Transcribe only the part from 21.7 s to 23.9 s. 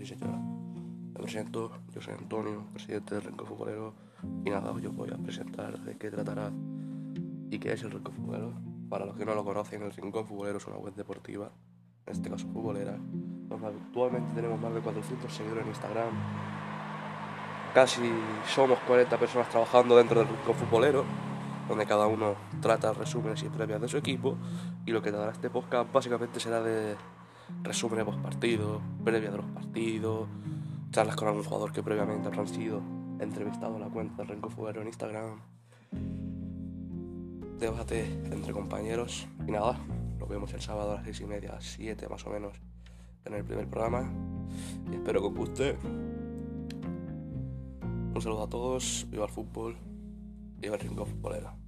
cada uno trata resúmenes y previas de